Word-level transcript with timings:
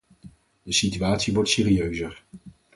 De 0.65 0.73
situatie 0.73 1.33
wordt 1.33 1.49
serieuzer. 1.49 2.23